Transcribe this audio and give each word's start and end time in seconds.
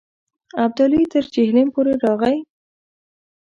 ابدالي 0.63 1.01
تر 1.13 1.23
جیهلم 1.33 1.67
پورې 1.75 1.93
راغی. 2.03 2.37